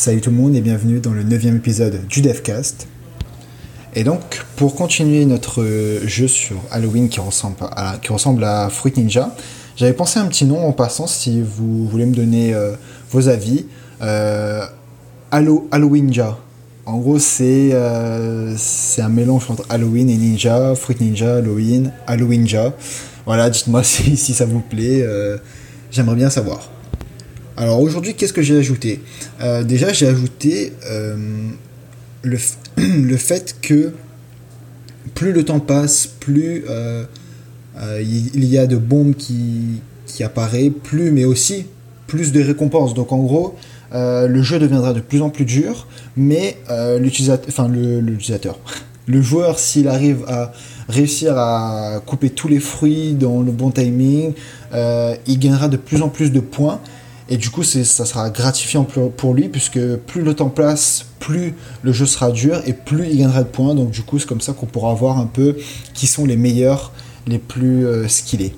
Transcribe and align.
Salut 0.00 0.22
tout 0.22 0.30
le 0.30 0.36
monde 0.36 0.56
et 0.56 0.62
bienvenue 0.62 0.98
dans 0.98 1.12
le 1.12 1.22
neuvième 1.22 1.56
épisode 1.56 2.06
du 2.06 2.22
DevCast. 2.22 2.88
Et 3.94 4.02
donc, 4.02 4.46
pour 4.56 4.74
continuer 4.74 5.26
notre 5.26 5.62
jeu 6.06 6.26
sur 6.26 6.56
Halloween 6.70 7.10
qui 7.10 7.20
ressemble 7.20 8.44
à, 8.44 8.70
Fruit 8.70 8.94
Ninja, 8.96 9.36
j'avais 9.76 9.92
pensé 9.92 10.18
un 10.18 10.24
petit 10.24 10.46
nom 10.46 10.66
en 10.66 10.72
passant 10.72 11.06
si 11.06 11.42
vous 11.42 11.86
voulez 11.86 12.06
me 12.06 12.14
donner 12.14 12.54
euh, 12.54 12.76
vos 13.10 13.28
avis. 13.28 13.66
Euh, 14.00 14.64
Halo, 15.30 15.68
Halloweenja. 15.70 16.38
En 16.86 16.96
gros, 16.96 17.18
c'est 17.18 17.74
euh, 17.74 18.54
c'est 18.56 19.02
un 19.02 19.10
mélange 19.10 19.50
entre 19.50 19.66
Halloween 19.68 20.08
et 20.08 20.16
Ninja, 20.16 20.74
Fruit 20.76 20.96
Ninja, 20.98 21.36
Halloween, 21.36 21.92
Halloweenja. 22.06 22.72
Voilà, 23.26 23.50
dites-moi 23.50 23.82
si, 23.84 24.16
ça 24.16 24.46
vous 24.46 24.60
plaît. 24.60 25.04
J'aimerais 25.90 26.16
bien 26.16 26.30
savoir. 26.30 26.70
Alors 27.60 27.80
aujourd'hui, 27.82 28.14
qu'est-ce 28.14 28.32
que 28.32 28.40
j'ai 28.40 28.56
ajouté 28.56 29.02
euh, 29.42 29.62
Déjà, 29.62 29.92
j'ai 29.92 30.06
ajouté 30.06 30.72
euh, 30.86 31.14
le, 32.22 32.38
fait 33.18 33.54
que 33.60 33.92
plus 35.14 35.32
le 35.32 35.44
temps 35.44 35.60
passe, 35.60 36.06
plus 36.06 36.64
euh, 36.70 37.04
il 38.00 38.46
y 38.46 38.56
a 38.56 38.66
de 38.66 38.78
bombes 38.78 39.14
qui, 39.14 39.82
apparaissent, 40.24 40.72
plus, 40.82 41.10
mais 41.10 41.26
aussi 41.26 41.66
plus 42.06 42.32
de 42.32 42.42
récompenses. 42.42 42.94
Donc 42.94 43.12
en 43.12 43.18
gros, 43.18 43.56
le 43.92 44.42
jeu 44.42 44.58
deviendra 44.58 44.94
de 44.94 45.00
plus 45.00 45.20
en 45.20 45.28
plus 45.28 45.44
dur, 45.44 45.86
mais 46.16 46.56
l'utilisateur, 46.98 48.58
le 49.06 49.20
joueur, 49.20 49.58
s'il 49.58 49.88
arrive 49.88 50.24
à 50.28 50.52
réussir 50.88 51.36
à 51.36 52.00
couper 52.06 52.30
tous 52.30 52.48
les 52.48 52.60
fruits 52.60 53.12
dans 53.12 53.42
le 53.42 53.52
bon 53.52 53.70
timing, 53.70 54.32
il 54.72 55.38
gagnera 55.38 55.68
de 55.68 55.76
plus 55.76 56.00
en 56.00 56.08
plus 56.08 56.32
de 56.32 56.40
points 56.40 56.80
et 57.32 57.36
du 57.36 57.48
coup, 57.50 57.62
ça 57.62 57.84
sera 57.84 58.28
gratifiant 58.28 58.84
pour 58.84 59.34
lui, 59.34 59.48
puisque 59.48 59.78
plus 59.78 60.22
le 60.22 60.34
temps 60.34 60.48
passe, 60.48 61.06
plus 61.20 61.54
le 61.82 61.92
jeu 61.92 62.04
sera 62.04 62.32
dur 62.32 62.60
et 62.66 62.72
plus 62.72 63.06
il 63.08 63.18
gagnera 63.18 63.44
de 63.44 63.48
points. 63.48 63.76
Donc 63.76 63.92
du 63.92 64.02
coup, 64.02 64.18
c'est 64.18 64.26
comme 64.26 64.40
ça 64.40 64.52
qu'on 64.52 64.66
pourra 64.66 64.92
voir 64.94 65.16
un 65.18 65.26
peu 65.26 65.56
qui 65.94 66.08
sont 66.08 66.26
les 66.26 66.36
meilleurs, 66.36 66.90
les 67.28 67.38
plus 67.38 67.86
euh, 67.86 68.08
skillés. 68.08 68.56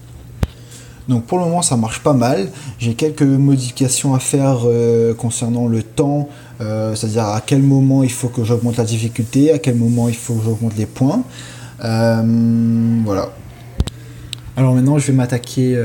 Donc 1.07 1.27
pour 1.27 1.39
le 1.39 1.45
moment, 1.45 1.61
ça 1.61 1.77
marche 1.77 2.01
pas 2.03 2.15
mal. 2.15 2.49
J'ai 2.79 2.95
quelques 2.95 3.21
modifications 3.21 4.15
à 4.15 4.19
faire 4.19 4.61
euh, 4.65 5.13
concernant 5.13 5.67
le 5.67 5.83
temps, 5.83 6.31
euh, 6.63 6.95
c'est-à-dire 6.95 7.27
à 7.27 7.43
quel 7.45 7.61
moment 7.61 8.03
il 8.03 8.13
faut 8.13 8.29
que 8.29 8.43
j'augmente 8.43 8.79
la 8.79 8.85
difficulté, 8.85 9.53
à 9.53 9.59
quel 9.59 9.75
moment 9.75 10.09
il 10.09 10.17
faut 10.17 10.35
que 10.37 10.45
j'augmente 10.45 10.79
les 10.79 10.87
points. 10.87 11.23
voilà. 11.79 13.35
Alors 14.57 14.75
maintenant, 14.75 14.99
je 14.99 15.09
vais 15.09 15.13
m'attaquer 15.13 15.77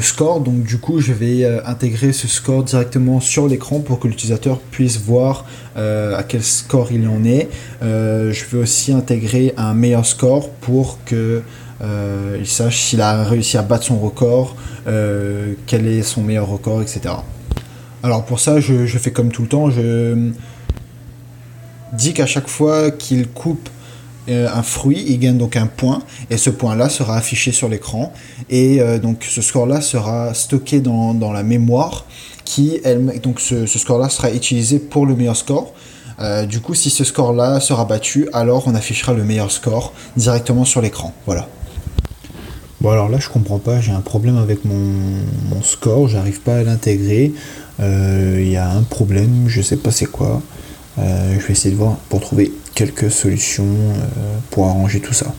score. 0.00 0.40
Donc 0.40 0.62
du 0.62 0.78
coup, 0.78 1.00
je 1.00 1.12
vais 1.12 1.44
euh, 1.44 1.60
intégrer 1.66 2.12
ce 2.12 2.28
score 2.28 2.62
directement 2.62 3.20
sur 3.20 3.48
l'écran 3.48 3.80
pour 3.80 3.98
que 3.98 4.08
l'utilisateur 4.08 4.58
puisse 4.58 4.98
voir 4.98 5.44
euh, 5.76 6.16
à 6.16 6.22
quel 6.22 6.42
score 6.42 6.92
il 6.92 7.06
en 7.08 7.24
est. 7.24 7.48
Euh, 7.82 8.32
je 8.32 8.44
vais 8.46 8.58
aussi 8.58 8.92
intégrer 8.92 9.54
un 9.56 9.74
meilleur 9.74 10.06
score 10.06 10.50
pour 10.50 10.98
que 11.04 11.42
il 12.40 12.46
sache 12.46 12.80
s'il 12.80 13.00
a 13.00 13.22
réussi 13.22 13.56
à 13.56 13.62
battre 13.62 13.84
son 13.84 14.00
record, 14.00 14.56
quel 14.84 15.86
est 15.86 16.02
son 16.02 16.22
meilleur 16.22 16.48
record, 16.48 16.82
etc. 16.82 17.14
Alors 18.02 18.24
pour 18.24 18.40
ça, 18.40 18.58
je 18.58 18.98
fais 18.98 19.12
comme 19.12 19.30
tout 19.30 19.42
le 19.42 19.48
temps. 19.48 19.70
Je 19.70 20.32
dis 21.92 22.14
qu'à 22.14 22.26
chaque 22.26 22.48
fois 22.48 22.90
qu'il 22.90 23.28
coupe 23.28 23.68
euh, 24.28 24.48
un 24.52 24.62
fruit, 24.62 25.04
il 25.08 25.18
gagne 25.18 25.38
donc 25.38 25.56
un 25.56 25.66
point, 25.66 26.02
et 26.28 26.36
ce 26.36 26.50
point-là 26.50 26.88
sera 26.88 27.16
affiché 27.16 27.50
sur 27.50 27.68
l'écran, 27.68 28.12
et 28.50 28.80
euh, 28.80 28.98
donc 28.98 29.24
ce 29.28 29.40
score-là 29.40 29.80
sera 29.80 30.34
stocké 30.34 30.80
dans, 30.80 31.14
dans, 31.14 31.32
la 31.32 31.42
mémoire, 31.42 32.04
qui, 32.44 32.78
elle, 32.84 33.20
donc 33.22 33.40
ce, 33.40 33.66
score-là 33.66 34.08
sera 34.08 34.30
utilisé 34.30 34.78
pour 34.78 35.06
le 35.06 35.16
meilleur 35.16 35.36
score. 35.36 35.72
Euh, 36.20 36.46
du 36.46 36.60
coup, 36.60 36.74
si 36.74 36.90
ce 36.90 37.04
score-là 37.04 37.60
sera 37.60 37.84
battu, 37.84 38.28
alors 38.32 38.64
on 38.66 38.74
affichera 38.74 39.14
le 39.14 39.24
meilleur 39.24 39.50
score 39.50 39.92
directement 40.16 40.64
sur 40.64 40.82
l'écran. 40.82 41.14
Voilà. 41.24 41.48
Bon 42.80 42.90
alors 42.90 43.08
là 43.08 43.18
je 43.18 43.28
comprends 43.28 43.58
pas, 43.58 43.80
j'ai 43.80 43.90
un 43.90 44.00
problème 44.00 44.36
avec 44.36 44.64
mon, 44.64 44.92
mon 45.50 45.62
score, 45.62 46.06
j'arrive 46.06 46.40
pas 46.42 46.58
à 46.58 46.62
l'intégrer. 46.62 47.32
Il 47.80 48.48
y 48.48 48.56
a 48.56 48.70
un 48.70 48.82
problème, 48.82 49.46
je 49.48 49.62
sais 49.62 49.76
pas 49.76 49.90
c'est 49.90 50.06
quoi. 50.06 50.40
je 50.96 51.02
vais 51.44 51.52
essayer 51.52 51.72
de 51.72 51.76
voir 51.76 51.96
pour 52.08 52.20
trouver 52.20 52.52
quelques 52.78 53.10
solutions 53.10 53.64
euh, 53.64 54.38
pour 54.52 54.68
arranger 54.68 55.00
tout 55.00 55.12
ça. 55.12 55.34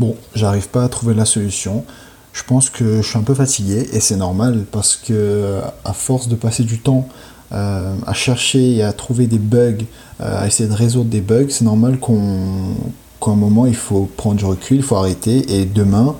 Bon, 0.00 0.16
j'arrive 0.34 0.68
pas 0.68 0.82
à 0.82 0.88
trouver 0.88 1.14
la 1.14 1.24
solution. 1.24 1.84
Je 2.32 2.42
pense 2.42 2.68
que 2.68 3.00
je 3.00 3.08
suis 3.08 3.16
un 3.16 3.22
peu 3.22 3.34
fatigué 3.34 3.88
et 3.92 4.00
c'est 4.00 4.16
normal 4.16 4.64
parce 4.72 4.96
que 4.96 5.60
à 5.84 5.92
force 5.92 6.26
de 6.26 6.34
passer 6.34 6.64
du 6.64 6.80
temps 6.80 7.08
euh, 7.52 7.94
à 8.08 8.12
chercher 8.12 8.74
et 8.74 8.82
à 8.82 8.92
trouver 8.92 9.28
des 9.28 9.38
bugs, 9.38 9.84
euh, 10.20 10.42
à 10.42 10.48
essayer 10.48 10.68
de 10.68 10.74
résoudre 10.74 11.10
des 11.10 11.20
bugs, 11.20 11.46
c'est 11.48 11.64
normal 11.64 12.00
qu'on 12.00 12.74
qu'à 13.20 13.30
un 13.30 13.36
moment 13.36 13.64
il 13.66 13.76
faut 13.76 14.10
prendre 14.16 14.34
du 14.34 14.44
recul, 14.44 14.78
il 14.78 14.82
faut 14.82 14.96
arrêter 14.96 15.60
et 15.60 15.64
demain 15.64 16.16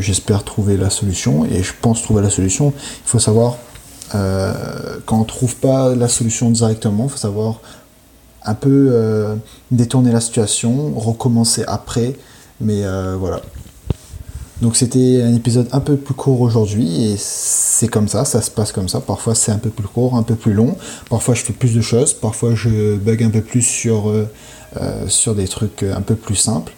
j'espère 0.00 0.44
trouver 0.44 0.78
la 0.78 0.88
solution 0.88 1.44
et 1.44 1.62
je 1.62 1.72
pense 1.80 2.02
trouver 2.02 2.22
la 2.22 2.30
solution. 2.30 2.72
Il 3.04 3.08
faut 3.08 3.18
savoir 3.18 3.58
quand 4.10 5.20
on 5.20 5.24
trouve 5.24 5.56
pas 5.56 5.94
la 5.94 6.08
solution 6.08 6.50
directement, 6.50 7.04
il 7.04 7.10
faut 7.10 7.18
savoir 7.18 7.60
un 8.44 8.54
peu 8.54 8.90
euh, 8.92 9.34
détourner 9.70 10.12
la 10.12 10.20
situation, 10.20 10.92
recommencer 10.98 11.64
après, 11.66 12.14
mais 12.60 12.84
euh, 12.84 13.16
voilà. 13.18 13.40
Donc 14.62 14.76
c'était 14.76 15.22
un 15.22 15.34
épisode 15.34 15.68
un 15.70 15.78
peu 15.80 15.96
plus 15.96 16.14
court 16.14 16.40
aujourd'hui 16.40 17.04
et 17.04 17.16
c'est 17.16 17.86
comme 17.86 18.08
ça, 18.08 18.24
ça 18.24 18.42
se 18.42 18.50
passe 18.50 18.72
comme 18.72 18.88
ça. 18.88 19.00
Parfois 19.00 19.36
c'est 19.36 19.52
un 19.52 19.58
peu 19.58 19.70
plus 19.70 19.86
court, 19.86 20.16
un 20.16 20.24
peu 20.24 20.34
plus 20.34 20.52
long. 20.52 20.76
Parfois 21.10 21.34
je 21.34 21.42
fais 21.42 21.52
plus 21.52 21.74
de 21.74 21.80
choses, 21.80 22.12
parfois 22.12 22.56
je 22.56 22.96
bug 22.96 23.22
un 23.22 23.30
peu 23.30 23.40
plus 23.40 23.62
sur, 23.62 24.10
euh, 24.10 24.26
sur 25.06 25.36
des 25.36 25.46
trucs 25.46 25.84
un 25.84 26.00
peu 26.00 26.16
plus 26.16 26.34
simples. 26.34 26.72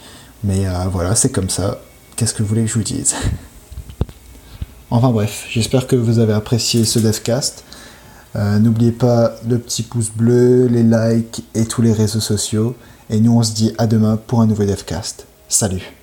Mais 0.45 0.65
voilà, 0.91 1.15
c'est 1.15 1.31
comme 1.31 1.51
ça. 1.51 1.81
Qu'est-ce 2.17 2.35
que 2.35 2.43
vous 2.43 2.49
voulez 2.51 2.63
que 2.63 2.69
je 2.69 2.75
vous 2.75 2.83
dise? 2.83 3.15
Enfin 4.91 5.11
bref, 5.11 5.47
j'espère 5.49 5.87
que 5.87 5.97
vous 5.97 6.19
avez 6.19 6.33
apprécié 6.33 6.85
ce 6.85 6.99
devcast. 6.99 7.65
Euh, 8.37 8.59
n'oubliez 8.59 8.93
pas 8.93 9.35
le 9.49 9.59
petit 9.59 9.83
pouce 9.83 10.11
bleu, 10.11 10.67
les 10.67 10.83
likes 10.83 11.45
et 11.55 11.67
tous 11.67 11.83
les 11.83 11.93
réseaux 11.93 12.21
sociaux. 12.21 12.77
Et 13.09 13.21
nous, 13.21 13.37
on 13.37 13.43
se 13.43 13.53
dit 13.53 13.73
à 13.79 13.87
demain 13.87 14.17
pour 14.17 14.41
un 14.41 14.47
nouveau 14.47 14.65
DevCast. 14.65 15.27
Salut 15.49 16.00